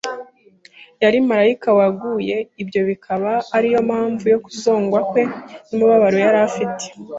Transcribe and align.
yari 1.03 1.17
marayika 1.29 1.69
waguye, 1.79 2.37
ibyo 2.61 2.81
bikaba 2.89 3.31
ari 3.55 3.67
yo 3.73 3.81
mpamvu 3.87 4.23
yo 4.33 4.39
kuzongwa 4.45 4.99
kwe 5.09 5.21
n’umubabaro 5.67 6.17
yari 6.25 6.39
afite. 6.49 6.85